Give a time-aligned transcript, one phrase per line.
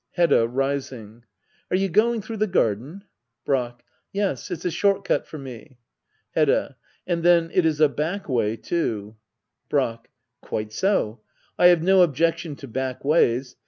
[0.13, 0.47] Hedda.
[0.47, 1.21] [Bising,']
[1.69, 3.03] Are you going through the garden}
[3.45, 3.83] Brack.
[4.11, 5.77] Yes, it's a short cut for me.
[6.31, 6.75] Hedda.
[7.05, 9.15] And then it is a back way, too.
[9.69, 10.09] Brack.
[10.41, 11.21] Quite so.
[11.59, 13.55] I have no objection to back ways.